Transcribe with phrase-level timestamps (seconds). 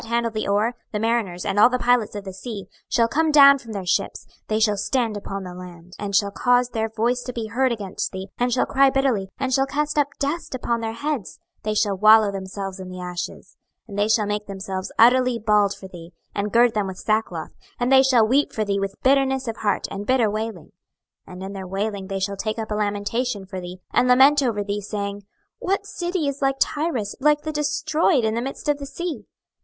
[0.01, 2.33] 26:027:029 And all that handle the oar, the mariners, and all the pilots of the
[2.33, 6.15] sea, shall come down from their ships, they shall stand upon the land; 26:027:030 And
[6.15, 9.67] shall cause their voice to be heard against thee, and shall cry bitterly, and shall
[9.67, 13.99] cast up dust upon their heads, they shall wallow themselves in the ashes: 26:027:031 And
[13.99, 18.01] they shall make themselves utterly bald for thee, and gird them with sackcloth, and they
[18.01, 20.71] shall weep for thee with bitterness of heart and bitter wailing.
[21.27, 24.41] 26:027:032 And in their wailing they shall take up a lamentation for thee, and lament
[24.41, 25.25] over thee, saying,
[25.59, 29.27] What city is like Tyrus, like the destroyed in the midst of the sea?